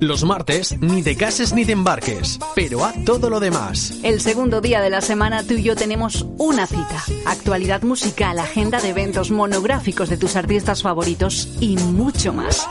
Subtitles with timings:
[0.00, 4.00] Los martes, ni te cases ni te embarques, pero a todo lo demás.
[4.02, 7.04] El segundo día de la semana tú y yo tenemos una cita.
[7.26, 12.66] Actualidad musical, agenda de eventos monográficos de tus artistas favoritos y mucho más.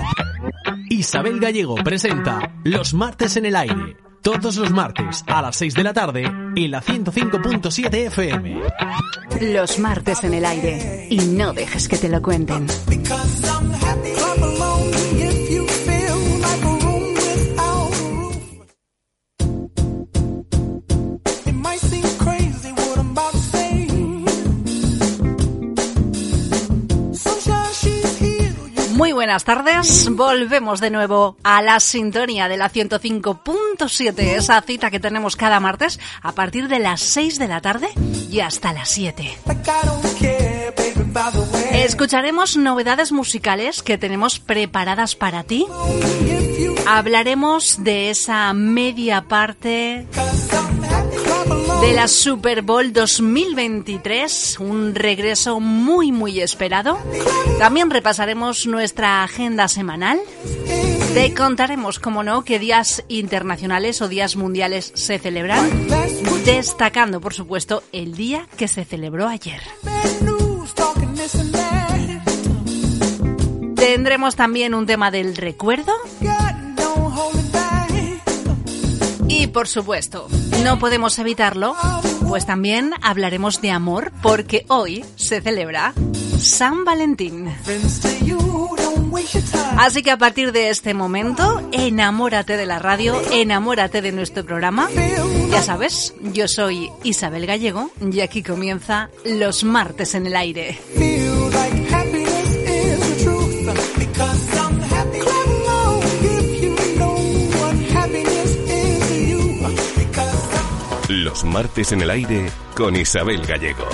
[0.89, 3.95] Isabel Gallego presenta Los martes en el aire.
[4.23, 8.61] Todos los martes a las 6 de la tarde en la 105.7 FM.
[9.53, 11.07] Los martes en el aire.
[11.11, 12.65] Y no dejes que te lo cuenten.
[29.19, 35.35] Buenas tardes, volvemos de nuevo a la sintonía de la 105.7, esa cita que tenemos
[35.35, 37.89] cada martes a partir de las 6 de la tarde
[38.31, 39.39] y hasta las 7.
[41.73, 45.65] Escucharemos novedades musicales que tenemos preparadas para ti.
[46.87, 50.07] Hablaremos de esa media parte
[51.81, 56.97] de la Super Bowl 2023, un regreso muy muy esperado.
[57.57, 60.19] También repasaremos nuestra agenda semanal.
[61.13, 65.87] Te contaremos, como no, qué días internacionales o días mundiales se celebran,
[66.45, 69.61] destacando, por supuesto, el día que se celebró ayer.
[73.75, 75.93] Tendremos también un tema del recuerdo.
[79.29, 80.27] Y por supuesto,
[80.63, 81.75] no podemos evitarlo,
[82.27, 85.93] pues también hablaremos de amor porque hoy se celebra
[86.39, 87.47] San Valentín.
[89.77, 94.89] Así que a partir de este momento, enamórate de la radio, enamórate de nuestro programa.
[95.51, 100.79] Ya sabes, yo soy Isabel Gallego y aquí comienza Los martes en el aire.
[111.09, 113.87] Los martes en el aire con Isabel Gallego.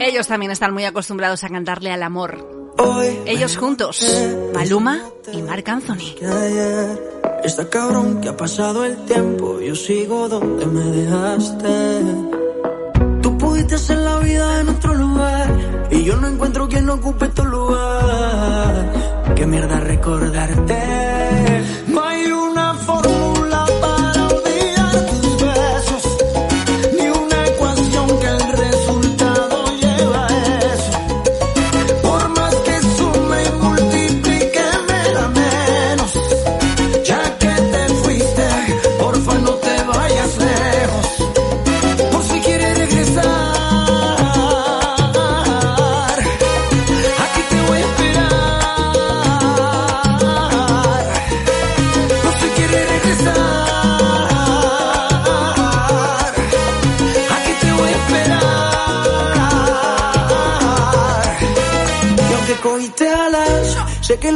[0.00, 2.74] Ellos también están muy acostumbrados a cantarle al amor.
[3.24, 4.04] Ellos juntos,
[4.52, 5.00] Maluma
[5.32, 6.16] y Marc Anthony.
[7.44, 12.02] Está cabrón que ha pasado el tiempo, yo sigo donde me dejaste.
[13.22, 17.44] Tú pudiste hacer la vida en otro lugar y yo no encuentro quien ocupe tu
[17.44, 18.69] lugar.
[19.40, 20.76] Qué mierda recordarte.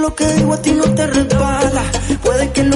[0.05, 1.83] Lo que digo a ti no te resbala.
[2.23, 2.74] Puede que no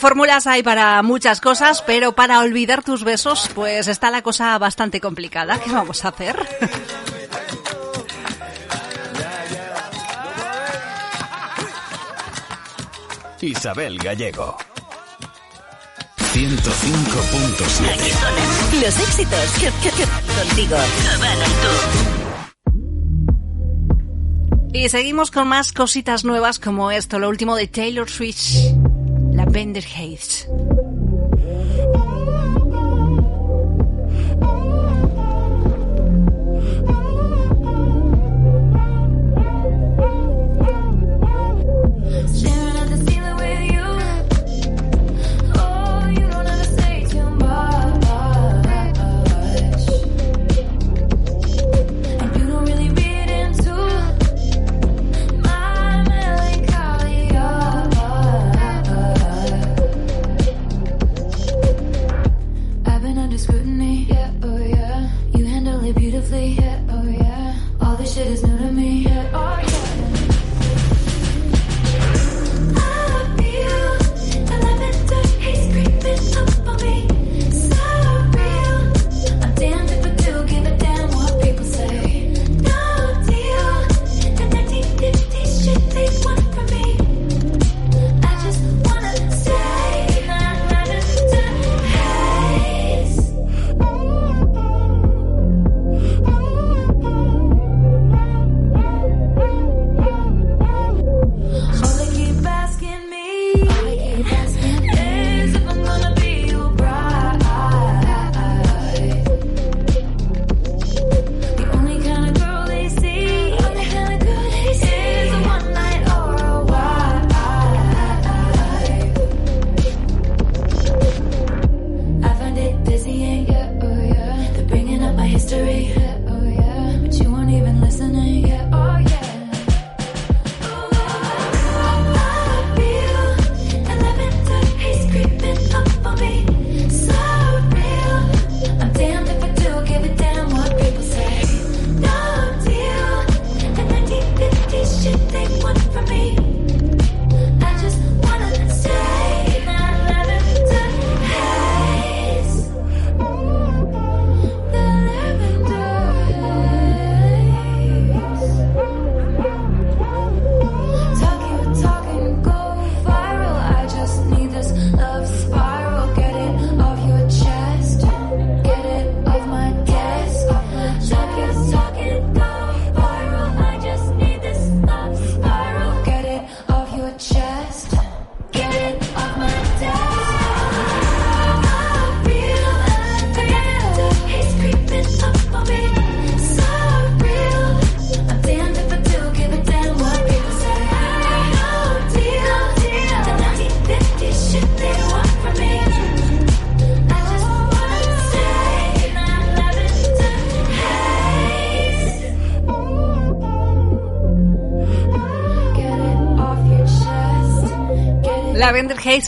[0.00, 5.00] fórmulas hay para muchas cosas, pero para olvidar tus besos, pues está la cosa bastante
[5.00, 5.60] complicada.
[5.60, 6.48] ¿Qué vamos a hacer?
[13.40, 14.56] Isabel Gallego.
[16.32, 19.70] 105.7 los éxitos que,
[20.34, 20.76] contigo.
[24.72, 24.84] Y.
[24.84, 28.70] Y seguimos con más cositas nuevas como esto, lo último de Taylor Swift.
[29.40, 30.44] Lavender Heights.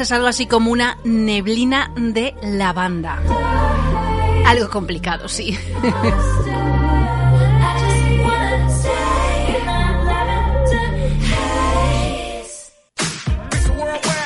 [0.01, 3.21] Es algo así como una neblina de lavanda.
[4.47, 5.57] Algo complicado, sí.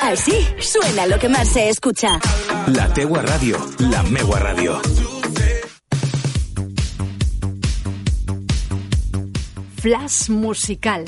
[0.03, 2.21] Así suena lo que más se escucha.
[2.69, 4.81] La Tegua Radio, la Megua Radio.
[9.83, 11.05] Flash musical.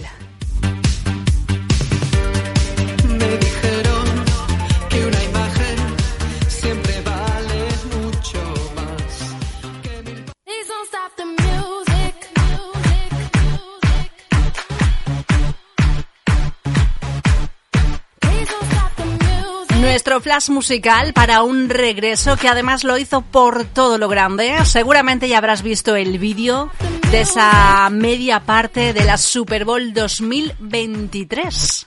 [20.20, 24.54] Flash musical para un regreso que además lo hizo por todo lo grande.
[24.64, 26.70] Seguramente ya habrás visto el vídeo
[27.10, 31.86] de esa media parte de la Super Bowl 2023.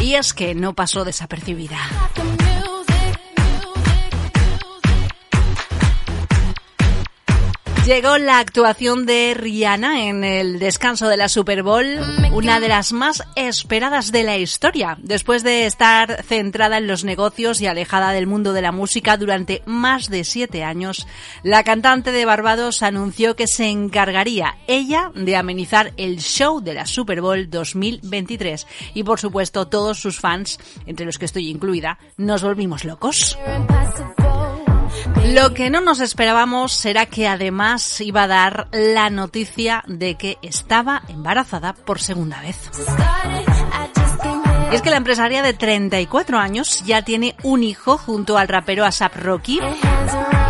[0.00, 1.78] Y es que no pasó desapercibida.
[7.84, 11.98] Llegó la actuación de Rihanna en el descanso de la Super Bowl,
[12.32, 17.60] una de las más esperadas de la historia, después de estar centrada en los negocios
[17.60, 21.08] y alejada del mundo de la música durante más de siete años.
[21.42, 26.86] La cantante de Barbados anunció que se encargaría ella de amenizar el show de la
[26.86, 32.44] Super Bowl 2023 y por supuesto todos sus fans, entre los que estoy incluida, nos
[32.44, 33.36] volvimos locos.
[35.26, 40.38] Lo que no nos esperábamos será que además iba a dar la noticia de que
[40.42, 42.56] estaba embarazada por segunda vez.
[44.70, 48.84] Y es que la empresaria de 34 años ya tiene un hijo junto al rapero
[48.84, 49.60] Asap Rocky,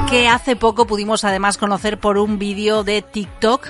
[0.09, 3.69] que hace poco pudimos además conocer por un vídeo de TikTok.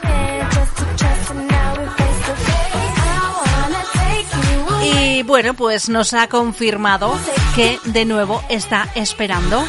[4.85, 7.15] Y bueno, pues nos ha confirmado
[7.55, 9.65] que de nuevo está esperando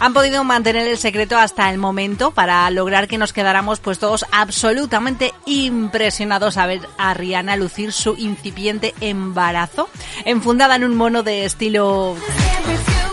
[0.00, 4.26] Han podido mantener el secreto hasta el momento para lograr que nos quedáramos pues todos
[4.30, 9.88] absolutamente impresionados a ver a Rihanna lucir su incipiente embarazo,
[10.24, 12.14] enfundada en un mono de estilo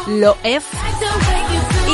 [0.07, 0.65] Loef.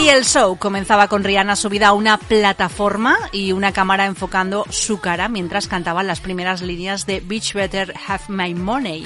[0.01, 5.01] Y el show comenzaba con Rihanna subida a una plataforma y una cámara enfocando su
[5.01, 9.05] cara mientras cantaban las primeras líneas de Bitch Better Have My Money.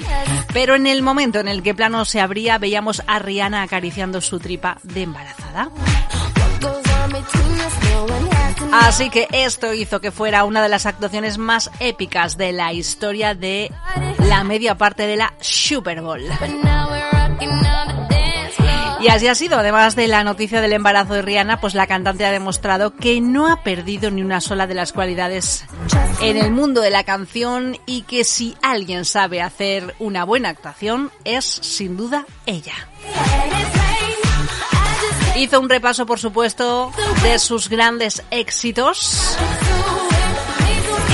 [0.52, 4.38] Pero en el momento en el que plano se abría, veíamos a Rihanna acariciando su
[4.38, 5.68] tripa de embarazada.
[8.72, 13.34] Así que esto hizo que fuera una de las actuaciones más épicas de la historia
[13.34, 13.72] de
[14.18, 16.22] la media parte de la Super Bowl.
[19.04, 19.58] Y así ha sido.
[19.58, 23.52] Además de la noticia del embarazo de Rihanna, pues la cantante ha demostrado que no
[23.52, 25.66] ha perdido ni una sola de las cualidades
[26.22, 31.10] en el mundo de la canción y que si alguien sabe hacer una buena actuación
[31.24, 32.72] es sin duda ella.
[35.36, 36.90] Hizo un repaso, por supuesto,
[37.22, 39.36] de sus grandes éxitos.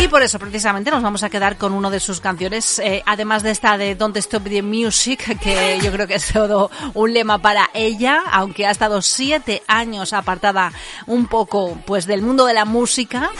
[0.00, 3.42] Y por eso precisamente nos vamos a quedar con una de sus canciones, eh, además
[3.42, 7.36] de esta de Don't Stop the Music, que yo creo que es todo un lema
[7.38, 10.72] para ella, aunque ha estado siete años apartada
[11.06, 13.30] un poco pues del mundo de la música.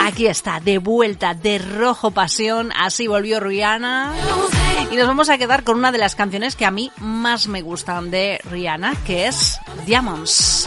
[0.00, 4.14] Aquí está, de vuelta, de rojo pasión, así volvió Rihanna.
[4.90, 7.60] Y nos vamos a quedar con una de las canciones que a mí más me
[7.60, 10.66] gustan de Rihanna, que es Diamonds.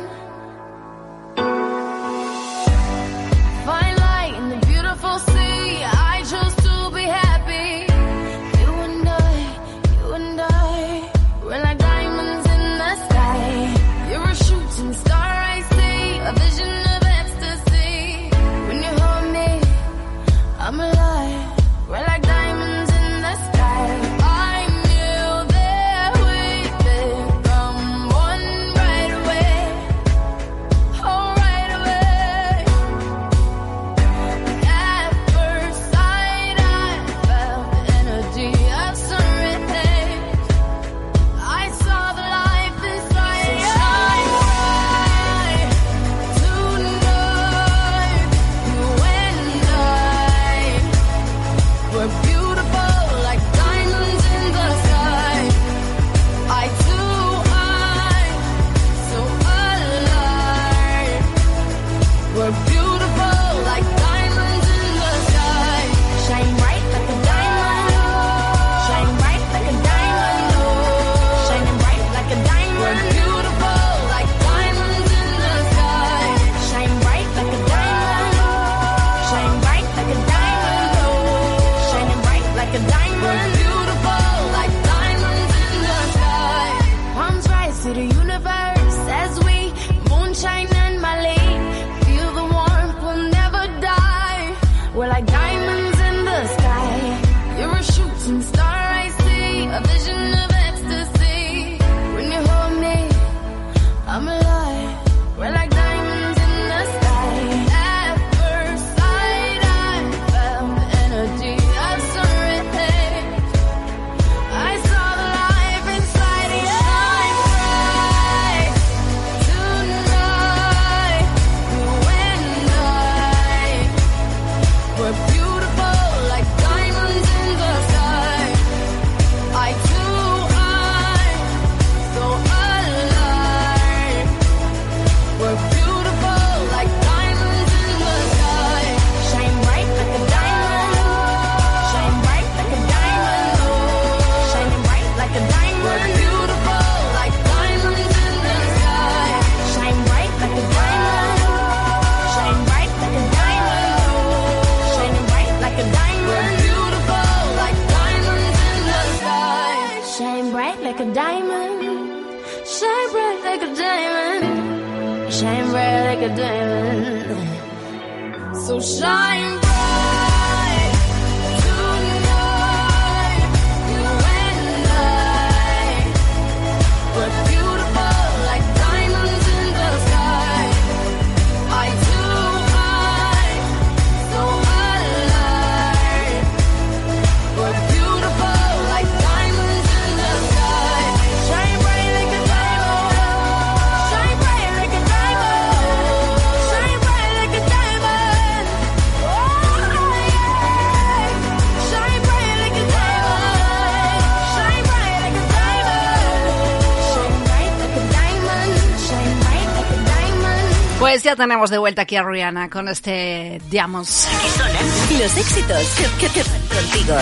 [211.31, 213.55] Ya tenemos de vuelta aquí a Rihanna con este.
[213.55, 214.85] Aquí suenan
[215.17, 217.15] los éxitos que, que, que van contigo.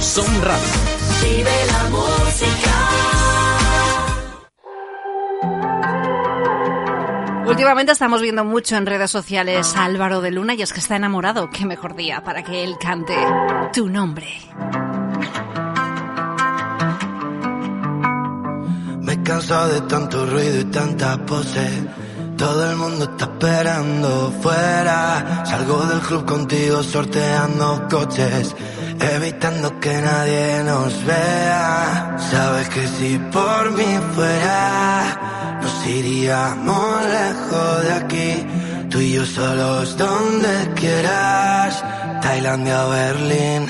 [0.00, 0.68] Son Radio.
[1.22, 2.74] Vive la música.
[7.46, 10.96] Últimamente estamos viendo mucho en redes sociales a Álvaro de Luna y es que está
[10.96, 11.48] enamorado.
[11.48, 13.16] Qué mejor día para que él cante
[13.72, 14.28] tu nombre.
[19.38, 21.68] Cansado de tanto ruido y tanta pose.
[22.36, 25.44] Todo el mundo está esperando fuera.
[25.46, 28.56] Salgo del club contigo sorteando coches.
[28.98, 32.16] Evitando que nadie nos vea.
[32.30, 38.46] Sabes que si por mí fuera, nos iríamos lejos de aquí.
[38.90, 41.84] Tú y yo solos donde quieras.
[42.22, 43.68] Tailandia o Berlín.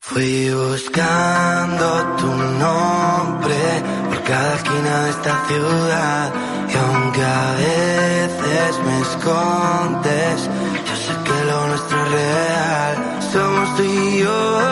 [0.00, 2.28] Fui buscando tu
[2.64, 3.97] nombre
[4.28, 6.32] cada esquina de esta ciudad
[6.68, 10.50] y aunque a veces me escondes,
[10.86, 12.96] yo sé que lo nuestro es real.
[13.32, 14.68] Somos tú y yo.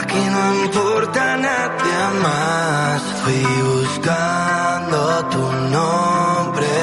[0.00, 3.02] Aquí no importa nadie más.
[3.22, 5.44] Fui buscando tu
[5.76, 6.74] nombre.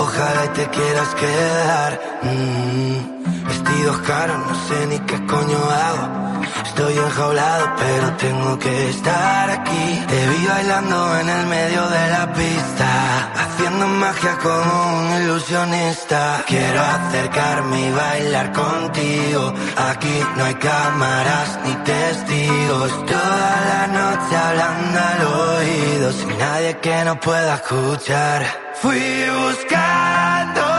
[0.00, 2.00] Ojalá y te quieras quedar.
[2.22, 3.19] Mm.
[3.62, 6.42] Vestidos caros, no sé ni qué coño hago.
[6.64, 10.04] Estoy enjaulado, pero tengo que estar aquí.
[10.08, 16.42] Te vi bailando en el medio de la pista, haciendo magia como un ilusionista.
[16.46, 19.52] Quiero acercarme y bailar contigo.
[19.90, 22.90] Aquí no hay cámaras ni testigos.
[23.04, 25.22] Toda la noche hablando al
[25.58, 28.46] oído, sin nadie que nos pueda escuchar.
[28.80, 30.69] Fui buscando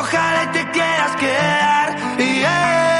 [0.00, 2.16] Ojalá y te quieras quedar.
[2.18, 2.92] yeah.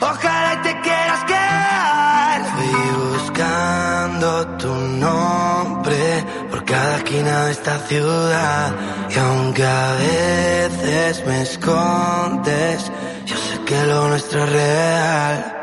[0.00, 2.38] Ojalá y te quieras quedar.
[2.54, 2.74] Fui
[3.08, 4.74] buscando tu
[5.06, 8.74] nombre por cada esquina de esta ciudad.
[9.08, 12.92] Y aunque a veces me escondes,
[13.24, 15.59] yo sé que lo nuestro es real.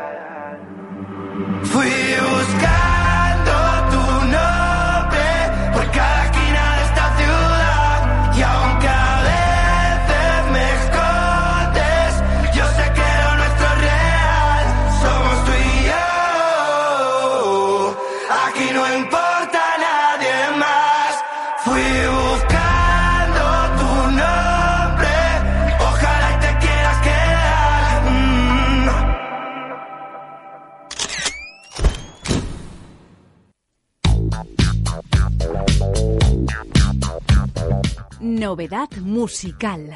[38.48, 39.94] Novedad musical.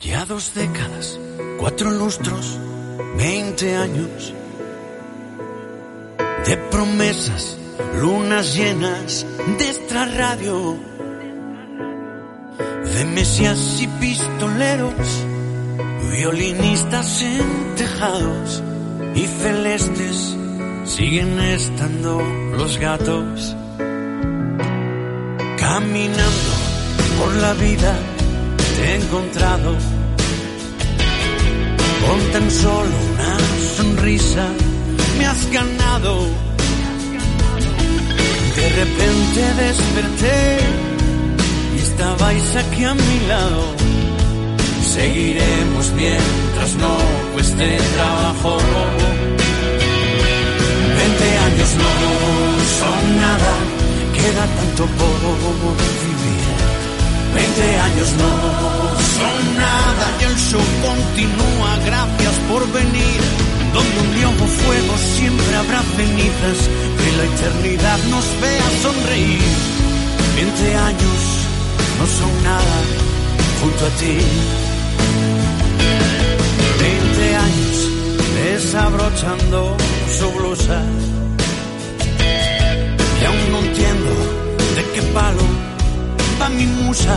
[0.00, 1.18] Ya dos décadas,
[1.58, 2.58] cuatro lustros,
[3.16, 4.34] veinte años
[6.46, 7.56] de promesas,
[7.98, 9.24] lunas llenas
[9.58, 10.76] de esta radio,
[12.94, 15.24] de mesías y pistoleros,
[16.12, 18.62] violinistas en tejados
[19.14, 20.36] y celestes
[20.84, 22.20] siguen estando
[22.56, 23.56] los gatos
[25.58, 26.52] caminando
[27.18, 27.96] por la vida
[28.76, 29.76] te he encontrado.
[32.06, 33.36] Con tan solo una
[33.76, 34.46] sonrisa
[35.18, 36.26] me has ganado.
[38.56, 40.58] De repente desperté
[41.74, 43.62] y estabais aquí a mi lado.
[44.94, 46.96] Seguiremos mientras no
[47.32, 48.58] cueste trabajo.
[51.52, 51.92] Años no
[52.80, 53.52] son nada,
[54.14, 55.18] queda tanto por
[55.76, 56.44] vivir.
[57.34, 58.32] Veinte años no
[59.16, 61.70] son nada y el show continúa.
[61.84, 63.20] Gracias por venir.
[63.74, 66.58] Donde un viejo fuego siempre habrá cenizas.
[66.98, 69.52] Que la eternidad nos vea sonreír.
[70.36, 71.20] Veinte años
[71.98, 72.78] no son nada
[73.60, 74.16] junto a ti.
[76.80, 77.76] Veinte años
[78.42, 79.76] desabrochando
[80.18, 80.82] su blusa.
[83.22, 84.10] Y aún no entiendo
[84.74, 85.42] de qué palo
[86.40, 87.16] va mi musa.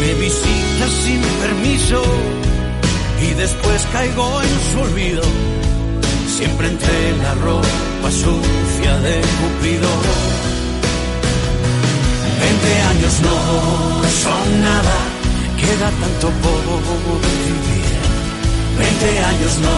[0.00, 2.02] Me visita sin permiso
[3.22, 5.22] y después caigo en su olvido.
[6.36, 9.90] Siempre entre la ropa sucia de Cupido.
[12.40, 13.38] Veinte años no
[14.24, 14.96] son nada,
[15.60, 16.62] queda tanto por
[17.22, 17.75] vivir.
[18.78, 19.76] Veinte años no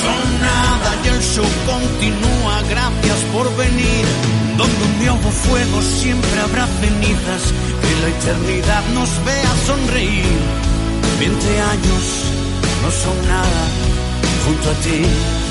[0.00, 2.62] son nada y el show continúa.
[2.68, 4.04] Gracias por venir.
[4.56, 7.42] Donde un fuego siempre habrá cenizas.
[7.82, 10.38] Que la eternidad nos vea sonreír.
[11.20, 12.04] Veinte años
[12.82, 13.62] no son nada
[14.44, 15.45] junto a ti.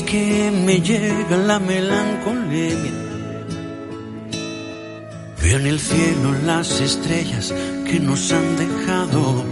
[0.00, 2.92] Que me llega la melancolía,
[5.42, 7.52] veo en el cielo las estrellas
[7.84, 9.44] que nos han dejado.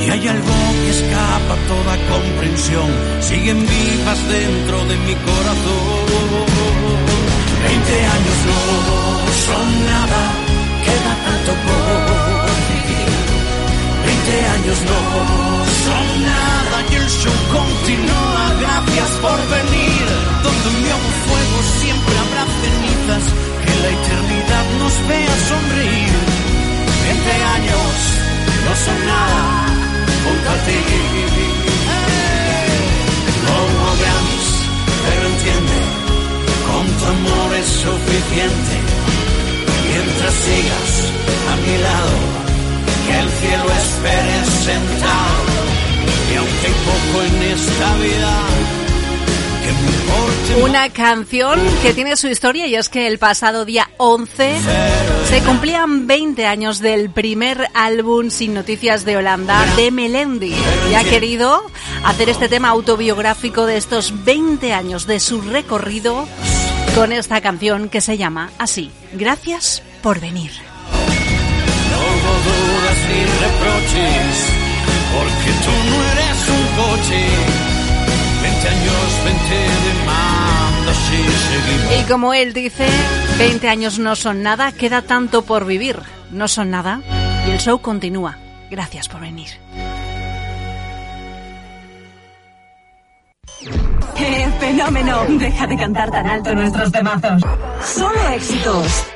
[0.00, 6.46] Y hay algo que escapa a toda comprensión, siguen vivas dentro de mi corazón.
[7.64, 8.60] Veinte años no
[9.46, 10.22] son nada,
[10.84, 12.09] queda tanto por
[14.30, 15.00] 20 años no
[15.84, 18.44] son nada y el show continúa.
[18.60, 20.06] Gracias por venir.
[20.44, 20.90] Donde mi
[21.26, 23.24] fuego siempre habrá cenizas.
[23.64, 26.14] Que la eternidad nos vea sonreír.
[27.06, 27.90] 20 años
[28.66, 29.42] no son nada.
[30.22, 30.80] Junto a ti.
[33.46, 34.44] No logramos,
[35.04, 35.78] pero entiende.
[36.68, 38.74] Con tu amor es suficiente.
[39.90, 40.92] Mientras sigas
[41.50, 42.39] a mi lado
[43.40, 45.60] que el cielo espere sentado.
[46.32, 48.46] Y aunque poco en esta vida,
[50.62, 54.56] Una canción que tiene su historia y es que el pasado día 11
[55.28, 60.54] se cumplían 20 años del primer álbum sin noticias de Holanda de Melendi
[60.90, 61.62] y ha querido
[62.04, 66.26] hacer este tema autobiográfico de estos 20 años de su recorrido
[66.96, 70.69] con esta canción que se llama así, Gracias por venir.
[72.22, 74.32] No hubo dudas ni reproches,
[75.14, 77.22] porque tú no eres un coche.
[78.42, 79.54] 20 años, 20
[79.88, 82.00] demandas y seguimos.
[82.00, 82.86] Y como él dice,
[83.38, 86.00] 20 años no son nada, queda tanto por vivir.
[86.30, 87.00] No son nada
[87.46, 88.38] y el show continúa.
[88.70, 89.48] Gracias por venir.
[94.16, 95.24] ¡Qué fenómeno!
[95.28, 97.42] Deja de cantar tan alto nuestros temazos.
[97.82, 99.06] Solo éxitos.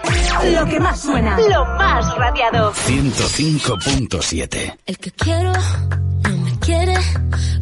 [0.42, 1.38] Lo que más suena.
[1.38, 2.72] Lo más radiado.
[2.72, 6.94] 105.7 El que quiero no me quiere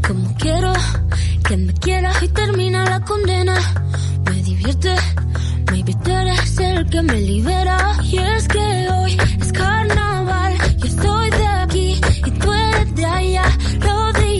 [0.07, 0.73] como quiero
[1.49, 3.57] que me quiera y termina la condena.
[4.25, 4.95] Me divierte,
[5.71, 7.97] maybe tú eres el que me libera.
[8.03, 13.45] Y es que hoy es carnaval, yo estoy de aquí y tú eres de allá.
[13.81, 14.32] Lo diré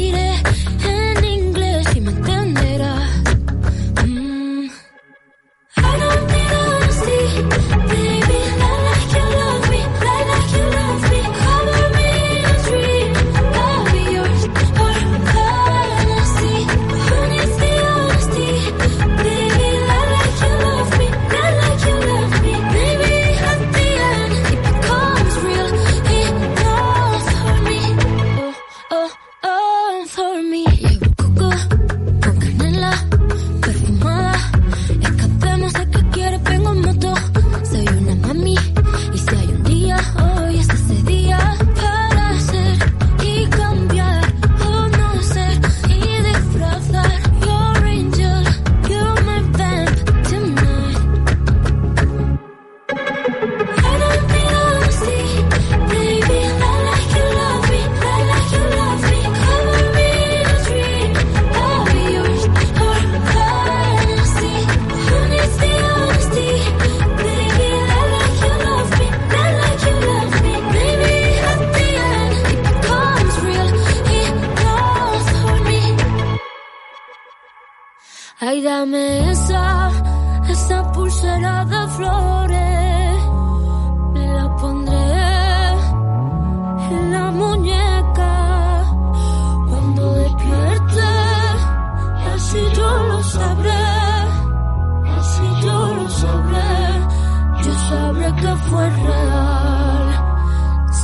[98.73, 100.07] fue real.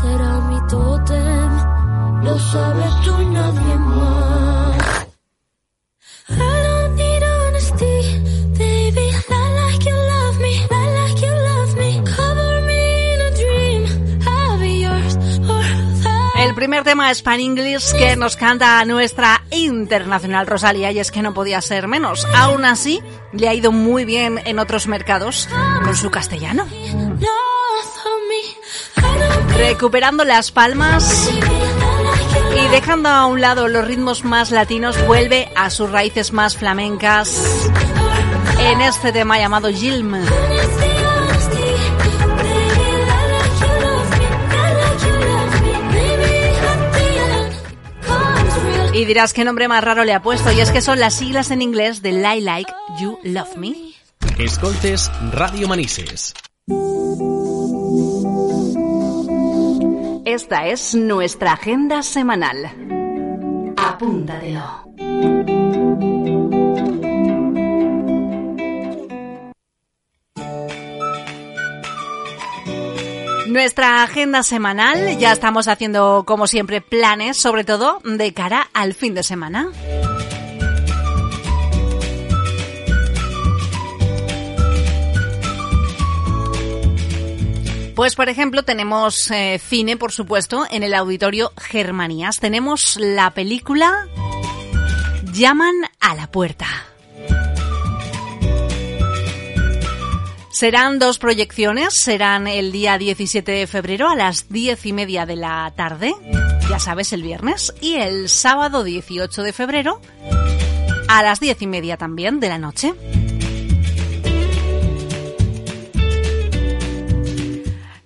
[0.01, 1.53] Será mi tótem,
[2.25, 5.07] lo sabes tú y nadie más.
[6.31, 8.29] I don't need honesty.
[16.39, 21.21] El primer tema es Pan English que nos canta nuestra internacional Rosalía y es que
[21.21, 22.27] no podía ser menos.
[22.35, 23.03] Aún así,
[23.33, 25.49] le ha ido muy bien en otros mercados
[25.85, 26.67] con su castellano.
[29.59, 31.31] Recuperando las palmas
[32.57, 37.69] y dejando a un lado los ritmos más latinos, vuelve a sus raíces más flamencas
[38.61, 40.17] en este tema llamado Gilm.
[48.95, 51.51] Y dirás qué nombre más raro le ha puesto, y es que son las siglas
[51.51, 53.75] en inglés de Lie Like You Love Me.
[54.39, 56.35] Escoltes Radio Manises.
[60.39, 62.71] Esta es nuestra agenda semanal.
[63.77, 64.85] Apúntatelo.
[73.49, 79.17] Nuestra agenda semanal, ya estamos haciendo como siempre planes, sobre todo de cara al fin
[79.17, 79.73] de semana.
[87.99, 92.37] Pues por ejemplo tenemos eh, cine, por supuesto, en el auditorio Germanías.
[92.37, 94.07] Tenemos la película
[95.33, 96.69] Llaman a la puerta.
[100.53, 105.35] Serán dos proyecciones, serán el día 17 de febrero a las 10 y media de
[105.35, 106.15] la tarde,
[106.71, 110.01] ya sabes, el viernes, y el sábado 18 de febrero
[111.09, 112.95] a las 10 y media también de la noche.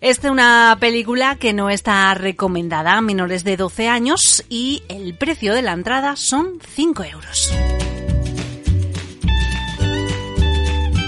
[0.02, 5.54] Es una película que no está recomendada a menores de 12 años y el precio
[5.54, 7.52] de la entrada son 5 euros.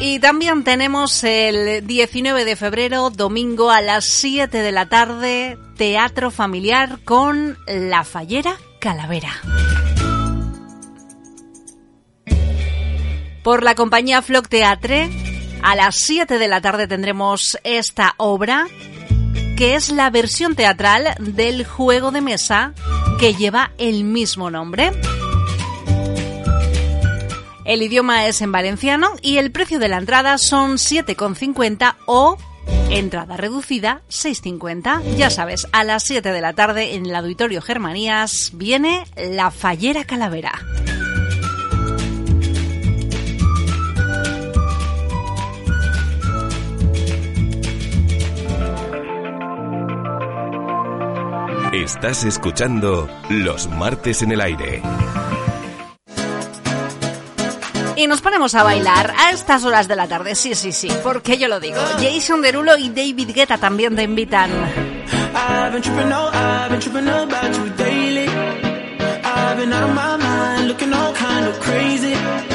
[0.01, 6.31] Y también tenemos el 19 de febrero, domingo a las 7 de la tarde, teatro
[6.31, 9.33] familiar con La Fallera Calavera.
[13.43, 15.11] Por la compañía Flock Teatre,
[15.65, 18.69] a las 7 de la tarde tendremos esta obra,
[19.57, 22.75] que es la versión teatral del juego de mesa
[23.19, 24.93] que lleva el mismo nombre.
[27.65, 32.37] El idioma es en valenciano y el precio de la entrada son 7,50 o
[32.91, 35.17] entrada reducida 6,50.
[35.17, 40.05] Ya sabes, a las 7 de la tarde en el Auditorio Germanías viene La Fallera
[40.05, 40.53] Calavera.
[51.85, 54.81] Estás escuchando Los Martes en el Aire.
[57.95, 61.37] Y nos ponemos a bailar a estas horas de la tarde, sí, sí, sí, porque
[61.37, 61.77] yo lo digo.
[62.01, 64.51] Jason Derulo y David Guetta también te invitan.
[65.35, 65.73] I've
[69.59, 72.54] been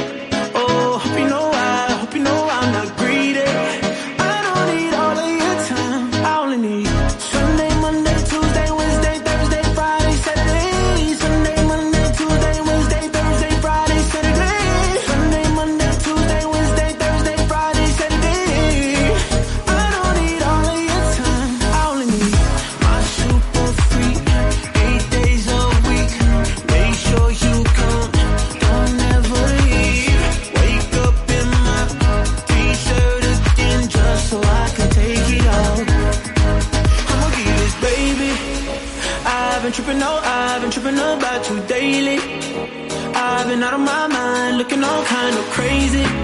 [45.05, 46.18] kind of crazy.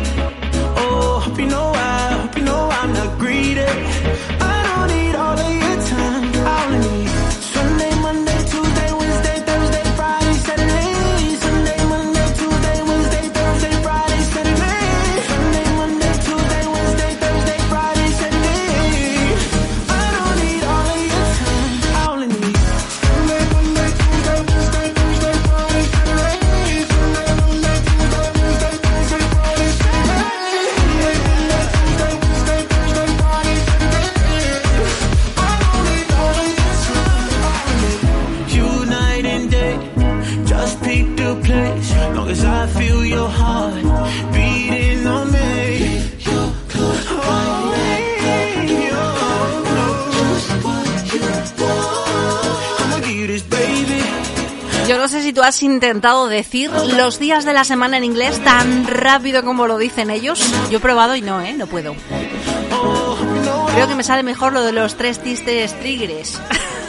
[55.56, 60.10] Has intentado decir los días de la semana en inglés tan rápido como lo dicen
[60.10, 60.44] ellos.
[60.70, 61.54] Yo he probado y no, ¿eh?
[61.54, 61.96] No puedo.
[63.74, 66.42] Creo que me sale mejor lo de los tres tistes tigres.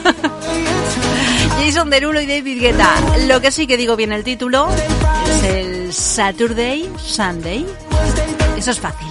[1.61, 2.93] Jason Derulo y David Guetta.
[3.29, 4.67] Lo que sí que digo bien el título
[5.29, 7.65] es el Saturday Sunday.
[8.57, 9.07] Eso es fácil.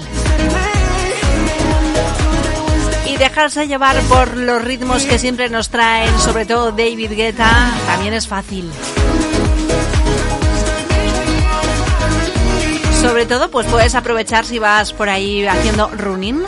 [3.07, 8.13] Y dejarse llevar por los ritmos que siempre nos traen, sobre todo David Guetta, también
[8.13, 8.69] es fácil.
[13.05, 16.43] Sobre todo, pues puedes aprovechar si vas por ahí haciendo running.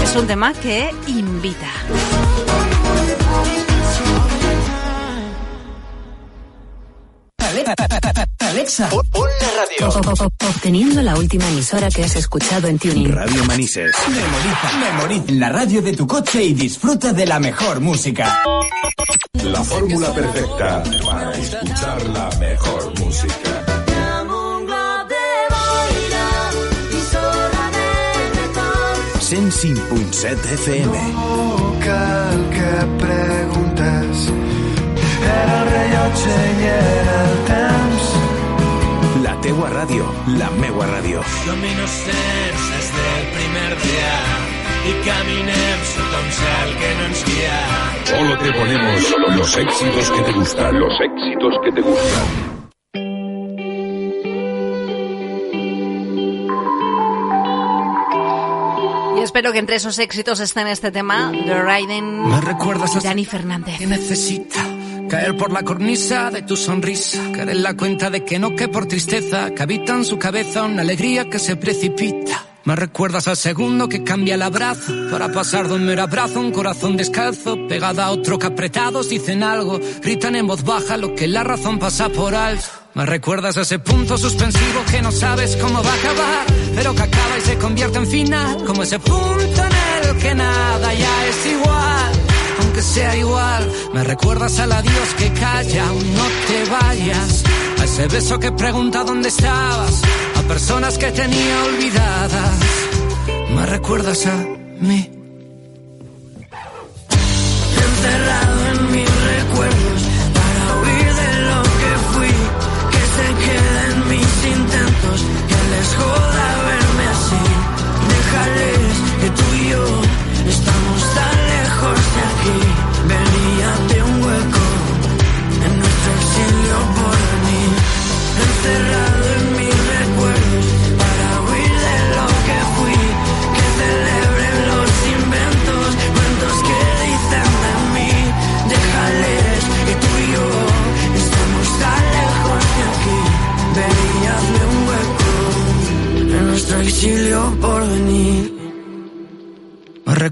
[0.00, 1.66] Es un tema que invita.
[8.38, 10.28] Alexa, pon la radio.
[10.54, 13.12] Obteniendo la última emisora que has escuchado en Tuning.
[13.12, 13.92] Radio Manises.
[14.08, 18.40] Memoriza, memoriza la radio de tu coche y disfruta de la mejor música.
[19.42, 23.71] La fórmula perfecta para escuchar la mejor música.
[29.32, 30.92] 105.7 FM.
[31.80, 34.28] cal que preguntes
[35.24, 38.04] era el rellotge i era el temps
[39.24, 40.04] La teua ràdio,
[40.36, 41.24] la meua ràdio.
[41.46, 44.14] Som innocents des del primer dia
[44.90, 47.58] i caminem sota un cel que no ens guia.
[48.12, 50.78] Solo te ponemos los éxitos que te gustan.
[50.78, 52.71] Los éxitos que te gustan.
[59.32, 63.24] Espero que entre esos éxitos esté en este tema The Riding Me recuerdas a Dani
[63.24, 63.78] Fernández.
[63.78, 64.62] que necesita
[65.08, 68.68] caer por la cornisa de tu sonrisa, caer en la cuenta de que no que
[68.68, 72.44] por tristeza, que habita en su cabeza una alegría que se precipita.
[72.64, 76.42] Me recuerdas al segundo que cambia el abrazo para pasar de un mero abrazo a
[76.42, 81.14] un corazón descalzo, pegada a otro que apretados dicen algo, gritan en voz baja lo
[81.14, 82.81] que la razón pasa por alto.
[82.94, 87.02] Me recuerdas a ese punto suspensivo que no sabes cómo va a acabar, pero que
[87.02, 91.46] acaba y se convierte en final, como ese punto en el que nada ya es
[91.46, 92.22] igual
[92.62, 93.72] aunque sea igual.
[93.92, 97.44] Me recuerdas al adiós que calla, aún no te vayas.
[97.80, 100.02] A ese beso que pregunta dónde estabas,
[100.36, 102.58] a personas que tenía olvidadas.
[103.54, 104.36] Me recuerdas a
[104.80, 105.21] mí.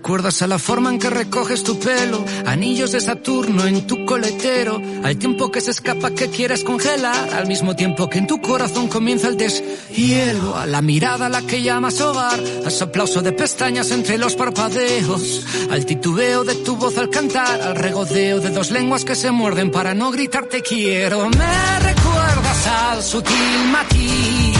[0.00, 4.80] Recuerdas a la forma en que recoges tu pelo, anillos de Saturno en tu coletero,
[5.04, 8.88] al tiempo que se escapa que quieres congelar, al mismo tiempo que en tu corazón
[8.88, 13.32] comienza el deshielo, a la mirada a la que llamas hogar, a ese aplauso de
[13.32, 18.70] pestañas entre los parpadeos, al titubeo de tu voz al cantar, al regodeo de dos
[18.70, 21.28] lenguas que se muerden para no gritarte quiero.
[21.28, 24.56] Me recuerdas al sutil matiz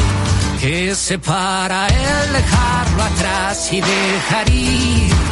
[0.61, 5.30] que separa el dejarlo atrás y dejar ir.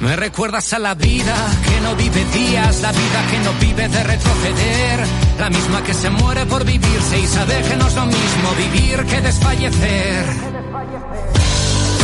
[0.00, 1.34] Me recuerdas a la vida
[1.64, 5.00] que no vive días, la vida que no vive de retroceder,
[5.40, 9.04] la misma que se muere por vivirse y sabe que no es lo mismo vivir
[9.06, 10.24] que desfallecer.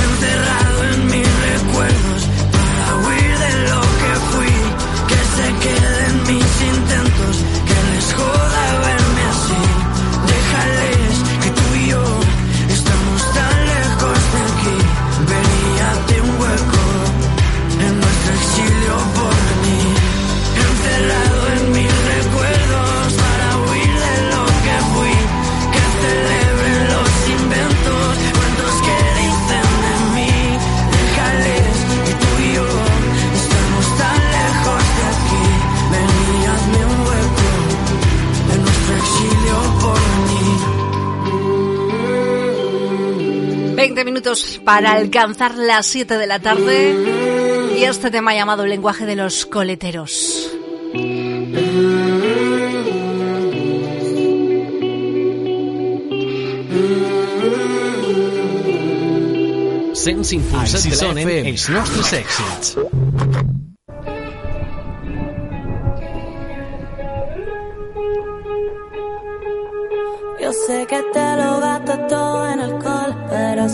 [0.03, 2.34] encerrado en mis recuerdos
[43.95, 49.15] 20 minutos para alcanzar las 7 de la tarde y este tema llamado lenguaje de
[49.15, 50.51] los coleteros.
[59.95, 63.64] Sents impulsat de l'FM, els nostres èxits.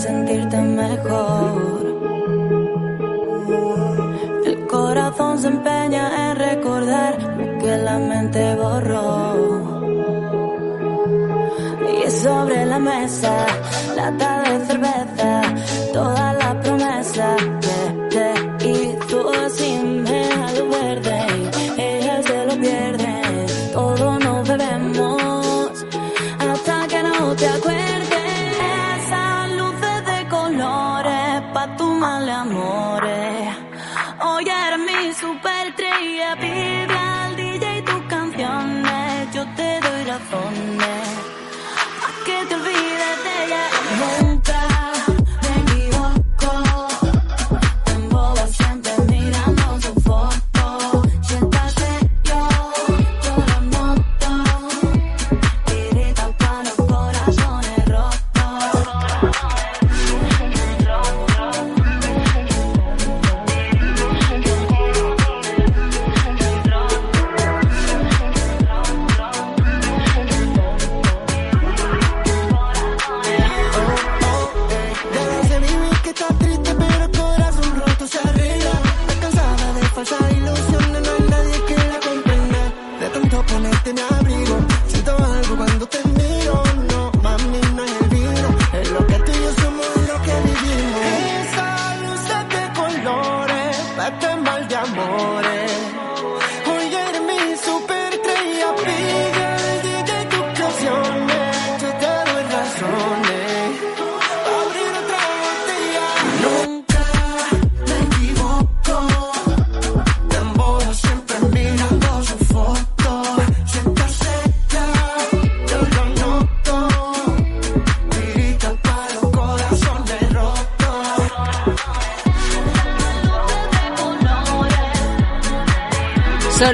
[0.01, 1.83] Sentirte mejor.
[4.47, 9.11] El corazón se empeña en recordar lo que la mente borró.
[11.93, 13.47] Y es sobre la mesa,
[13.95, 15.43] lata de cerveza,
[15.93, 16.40] todas las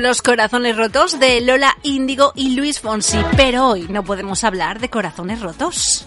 [0.06, 4.88] los corazones rotos de Lola Índigo y Luis Fonsi, pero hoy no podemos hablar de
[4.88, 6.06] corazones rotos.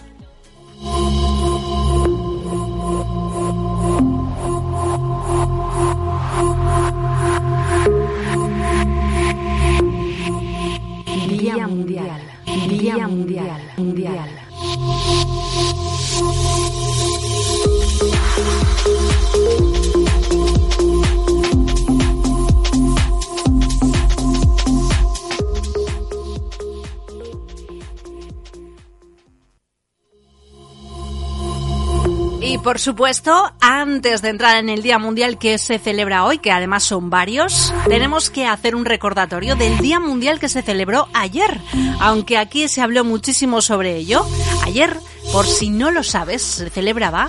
[32.80, 37.10] Supuesto, antes de entrar en el Día Mundial que se celebra hoy, que además son
[37.10, 41.60] varios, tenemos que hacer un recordatorio del Día Mundial que se celebró ayer,
[42.00, 44.26] aunque aquí se habló muchísimo sobre ello.
[44.64, 44.96] Ayer,
[45.32, 47.28] por si no lo sabes, se celebraba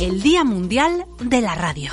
[0.00, 1.92] el Día Mundial de la Radio.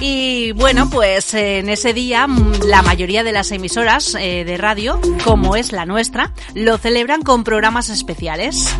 [0.00, 2.26] Y bueno, pues en ese día
[2.64, 7.44] la mayoría de las emisoras eh, de radio, como es la nuestra, lo celebran con
[7.44, 8.76] programas especiales.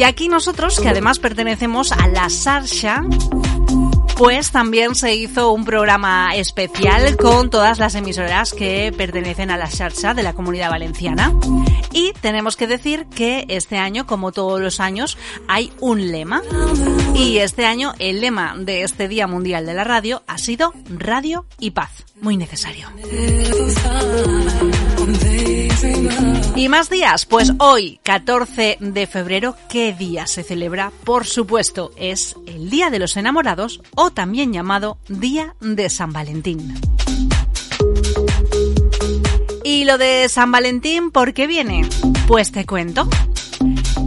[0.00, 3.02] Y aquí nosotros, que además pertenecemos a la Sarsha,
[4.16, 9.66] pues también se hizo un programa especial con todas las emisoras que pertenecen a la
[9.66, 11.34] Sarsha de la Comunidad Valenciana.
[11.92, 16.40] Y tenemos que decir que este año, como todos los años, hay un lema.
[17.14, 21.44] Y este año el lema de este Día Mundial de la Radio ha sido Radio
[21.58, 22.06] y Paz.
[22.22, 22.88] Muy necesario.
[26.54, 30.92] Y más días, pues hoy, 14 de febrero, ¿qué día se celebra?
[31.04, 36.74] Por supuesto, es el Día de los Enamorados o también llamado Día de San Valentín.
[39.64, 41.88] ¿Y lo de San Valentín por qué viene?
[42.26, 43.08] Pues te cuento.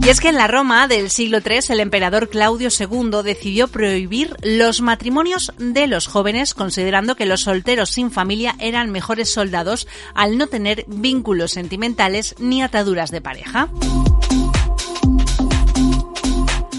[0.04, 4.36] Y es que en la Roma del siglo III el emperador Claudio II decidió prohibir
[4.42, 10.36] los matrimonios de los jóvenes considerando que los solteros sin familia eran mejores soldados al
[10.36, 13.70] no tener vínculos sentimentales ni ataduras de pareja.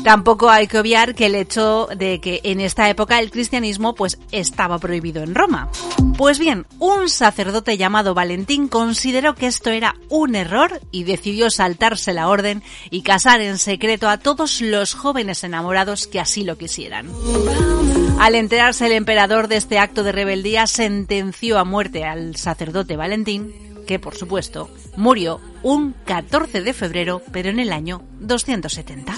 [0.06, 4.20] Tampoco hay que obviar que el hecho de que en esta época el cristianismo pues
[4.32, 5.72] estaba prohibido en Roma.
[6.16, 12.14] Pues bien, un sacerdote llamado Valentín consideró que esto era un error y decidió saltarse
[12.14, 17.10] la orden y casar en secreto a todos los jóvenes enamorados que así lo quisieran.
[18.20, 23.74] Al enterarse el emperador de este acto de rebeldía, sentenció a muerte al sacerdote Valentín
[23.86, 29.16] que por supuesto murió un 14 de febrero, pero en el año 270.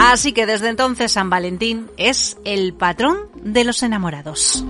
[0.00, 4.64] Así que desde entonces San Valentín es el patrón de los enamorados.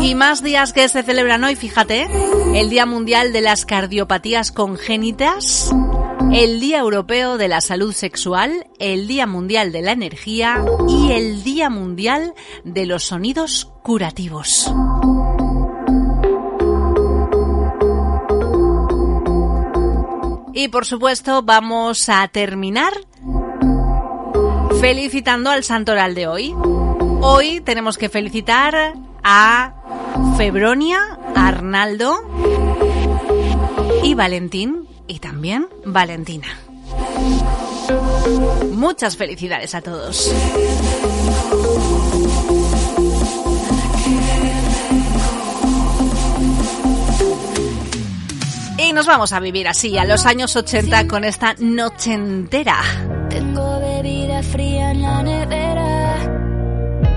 [0.00, 2.08] Y más días que se celebran hoy, fíjate,
[2.54, 5.74] el Día Mundial de las Cardiopatías Congénitas,
[6.32, 11.42] el Día Europeo de la Salud Sexual, el Día Mundial de la Energía y el
[11.42, 12.34] Día Mundial
[12.64, 14.72] de los Sonidos Curativos.
[20.58, 22.92] Y por supuesto vamos a terminar
[24.80, 26.52] felicitando al santoral de hoy.
[27.20, 29.74] Hoy tenemos que felicitar a
[30.36, 32.18] Febronia, Arnaldo
[34.02, 36.48] y Valentín y también Valentina.
[38.72, 40.34] Muchas felicidades a todos.
[48.98, 52.82] Nos vamos a vivir así a los años 80 con esta noche entera.
[53.30, 56.16] Tengo bebida fría en la nevera.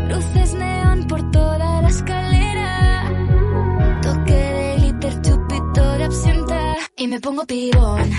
[0.08, 3.12] Luces neón por toda la escalera.
[4.04, 6.76] Toque de glitter, chupito de absenta.
[6.98, 8.12] Y me pongo pibón.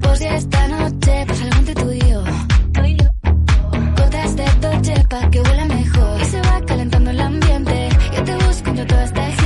[0.00, 2.00] Por si esta noche pasa algo entre tú y.
[3.94, 6.22] Gotas de Dolce pa' que huela mejor.
[6.22, 7.88] Y se va calentando el ambiente.
[8.16, 9.45] Yo te busco entre toda esta gente.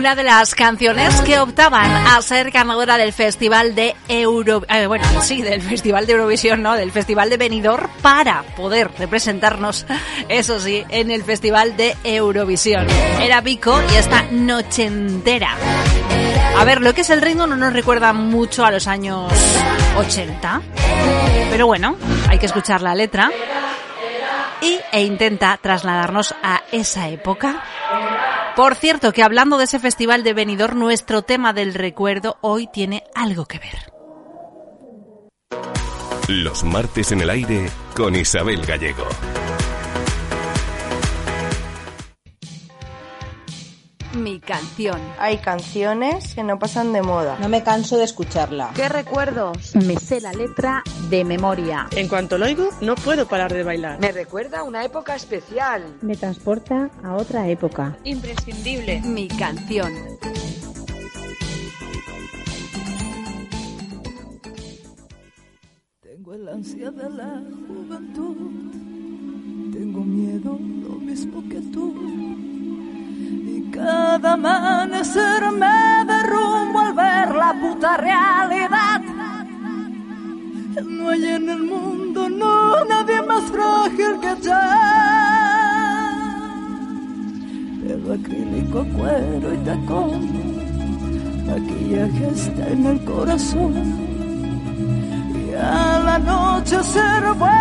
[0.00, 4.62] Una de las canciones que optaban a ser ganadora del Festival de Euro...
[4.66, 6.74] eh, bueno, sí, del Festival de Eurovisión, ¿no?
[6.74, 9.84] Del Festival de Benidorm para poder representarnos,
[10.30, 12.86] eso sí, en el Festival de Eurovisión.
[13.20, 15.54] Era Vico y esta noche entera.
[16.56, 19.30] A ver, lo que es el ritmo no nos recuerda mucho a los años
[19.98, 20.62] 80,
[21.50, 21.96] pero bueno,
[22.26, 23.30] hay que escuchar la letra
[24.62, 27.62] y, e intenta trasladarnos a esa época.
[28.56, 33.04] Por cierto, que hablando de ese festival de Benidorm, nuestro tema del recuerdo hoy tiene
[33.14, 33.92] algo que ver.
[36.28, 39.06] Los martes en el aire con Isabel Gallego.
[44.14, 45.00] Mi canción.
[45.20, 47.38] Hay canciones que no pasan de moda.
[47.40, 48.72] No me canso de escucharla.
[48.74, 49.76] ¿Qué recuerdos?
[49.76, 51.86] Me sé la letra de memoria.
[51.92, 54.00] En cuanto lo oigo, no puedo parar de bailar.
[54.00, 55.84] Me recuerda a una época especial.
[56.02, 57.96] Me transporta a otra época.
[58.02, 59.00] Imprescindible.
[59.02, 59.92] Mi canción.
[66.00, 68.36] Tengo el ansia de la juventud,
[69.72, 72.49] tengo miedo lo mismo que tú.
[73.72, 79.00] Cada amanecer me derrumbo al ver puta realidad.
[80.84, 84.60] No hay en el mundo, no, nadie más frágil que yo.
[87.82, 90.20] Pelo acrílico, cuero y tacón,
[91.46, 93.74] maquillaje está en el corazón.
[95.34, 97.59] Y a la noche se vuelve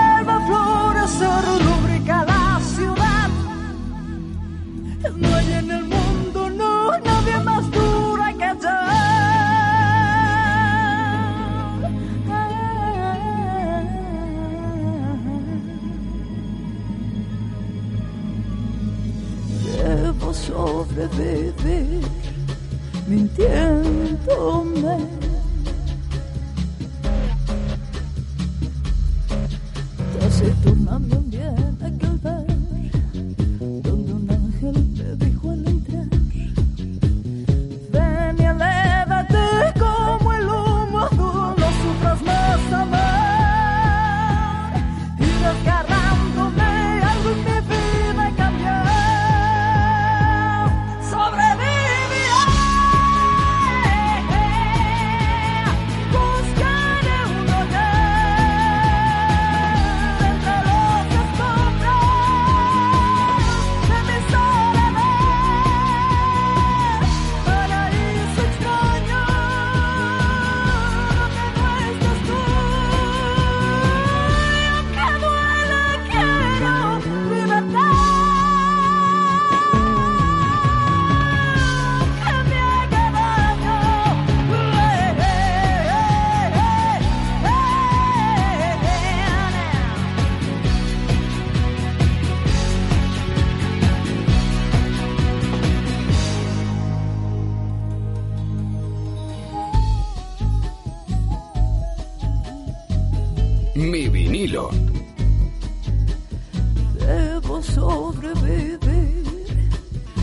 [106.97, 108.79] Debo sobrevivir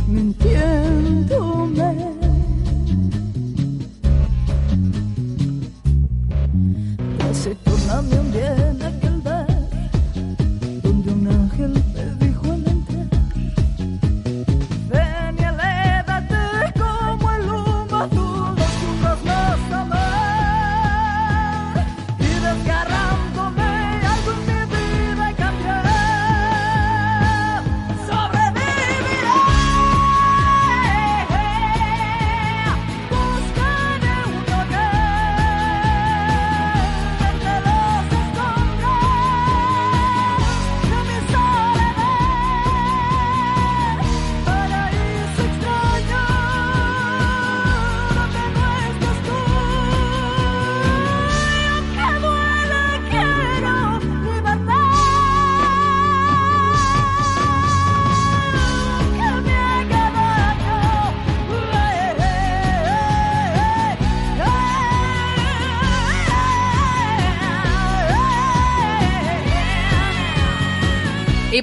[0.08, 1.94] mintiéndome.
[7.18, 8.85] Taciturna un bien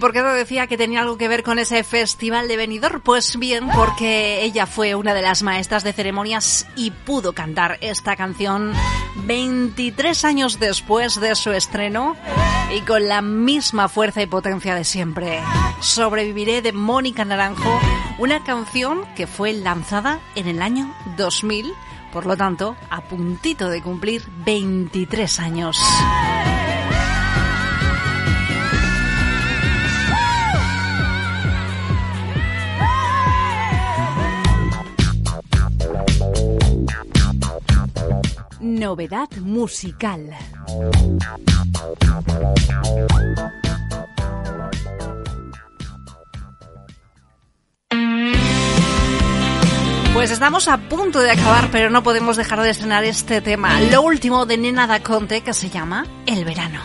[0.03, 2.99] por qué te decía que tenía algo que ver con ese festival de Benidorm?
[2.99, 8.17] Pues bien, porque ella fue una de las maestras de ceremonias y pudo cantar esta
[8.17, 8.73] canción
[9.15, 12.17] 23 años después de su estreno
[12.75, 15.39] y con la misma fuerza y potencia de siempre.
[15.79, 17.79] Sobreviviré de Mónica Naranjo,
[18.17, 21.73] una canción que fue lanzada en el año 2000,
[22.11, 25.79] por lo tanto, a puntito de cumplir 23 años.
[38.83, 40.29] Novedad musical.
[50.13, 53.79] Pues estamos a punto de acabar, pero no podemos dejar de estrenar este tema.
[53.79, 56.81] Lo último de Nena da Conte que se llama El verano.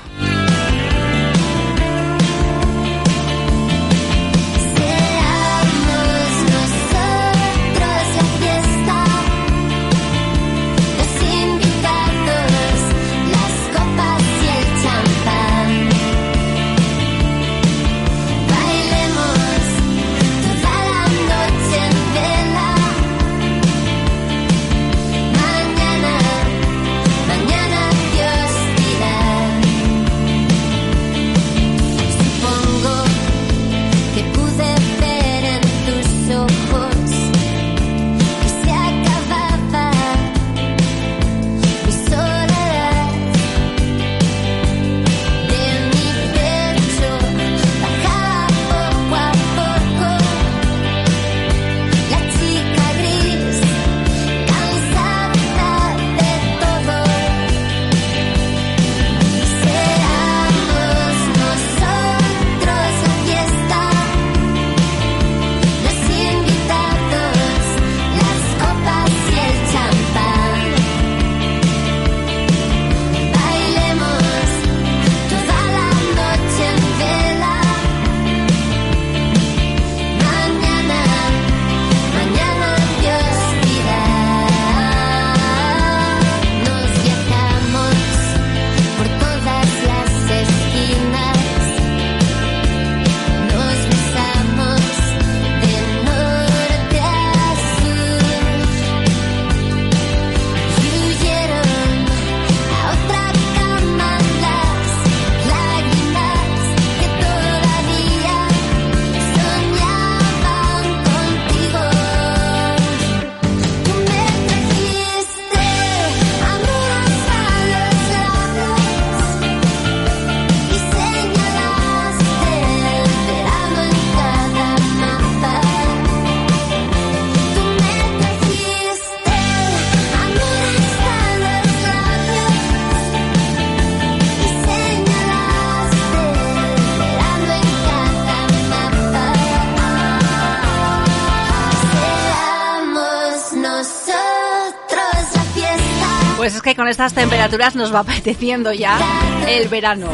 [146.99, 148.99] Estas temperaturas nos va apeteciendo ya
[149.47, 150.09] el verano.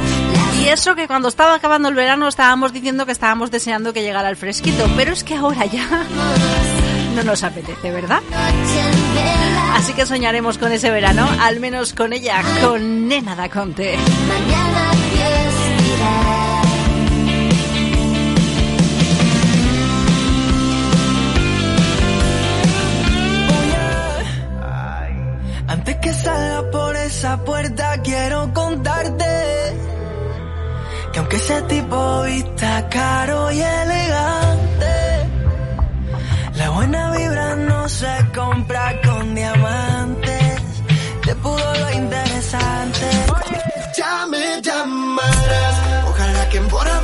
[0.63, 4.29] Y eso que cuando estaba acabando el verano estábamos diciendo que estábamos deseando que llegara
[4.29, 5.89] el fresquito, pero es que ahora ya
[7.17, 8.21] no nos apetece, ¿verdad?
[9.73, 13.97] Así que soñaremos con ese verano, al menos con ella, con Nena da Conte.
[14.29, 15.04] Mañana
[27.25, 29.25] esa puerta quiero contarte
[31.11, 34.95] que aunque ese tipo vista caro y elegante,
[36.57, 40.61] la buena vibra no se compra con diamantes.
[41.25, 43.07] Te pudo lo interesante.
[43.97, 47.01] Ya me llamarás, ojalá que en Bora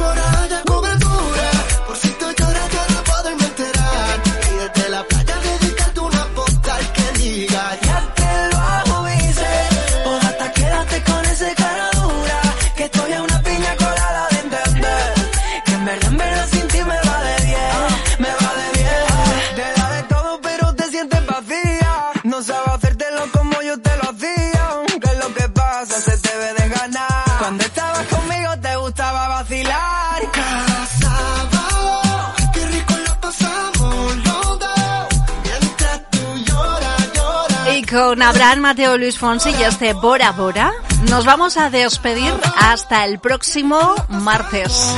[38.22, 40.72] Abraham, Mateo, Luis Fonsi y este Bora Bora,
[41.08, 44.94] nos vamos a despedir hasta el próximo martes.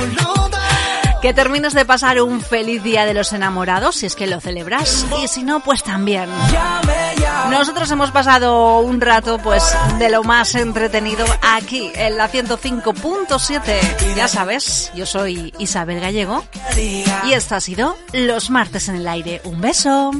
[1.20, 5.07] Que termines de pasar un feliz día de los enamorados, si es que lo celebras,
[5.23, 6.29] y si no, pues también.
[7.49, 9.62] Nosotros hemos pasado un rato, pues,
[9.99, 14.16] de lo más entretenido aquí, en la 105.7.
[14.16, 16.45] Ya sabes, yo soy Isabel Gallego,
[16.77, 19.41] y esto ha sido Los Martes en el Aire.
[19.45, 20.11] Un beso.